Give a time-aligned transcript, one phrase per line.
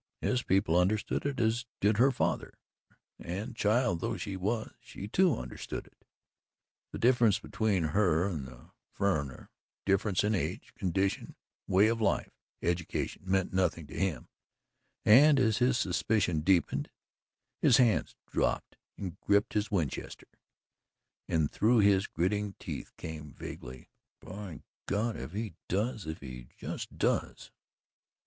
[0.19, 2.55] His people understood it as did her father,
[3.19, 6.05] and, child though she was, she, too, understood it.
[6.91, 9.49] The difference between her and the "furriner"
[9.85, 11.35] difference in age, condition,
[11.67, 12.31] way of life,
[12.63, 14.27] education meant nothing to him,
[15.05, 16.89] and as his suspicion deepened,
[17.59, 20.29] his hands dropped and gripped his Winchester,
[21.27, 23.87] and through his gritting teeth came vaguely:
[24.19, 27.51] "By God, if he does if he just does!"